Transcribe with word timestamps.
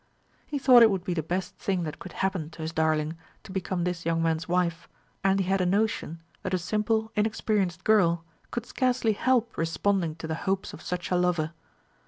He 0.47 0.57
thought 0.57 0.81
it 0.81 0.89
would 0.89 1.03
be 1.03 1.13
the 1.13 1.21
best 1.21 1.57
thing 1.59 1.83
that 1.83 1.99
could 1.99 2.13
happen 2.13 2.49
to 2.49 2.63
his 2.63 2.71
darling 2.71 3.17
to 3.43 3.51
become 3.51 3.83
this 3.83 4.03
young 4.03 4.19
man's 4.23 4.49
wife, 4.49 4.89
and 5.23 5.39
he 5.39 5.45
had 5.45 5.61
a 5.61 5.65
notion 5.67 6.23
that 6.41 6.55
a 6.55 6.57
simple, 6.57 7.11
inexperienced 7.15 7.83
girl 7.83 8.25
could 8.49 8.65
scarcely 8.65 9.13
help 9.13 9.55
responding 9.59 10.15
to 10.15 10.25
the 10.25 10.33
hopes 10.49 10.73
of 10.73 10.81
such 10.81 11.11
a 11.11 11.15
lover. 11.15 11.51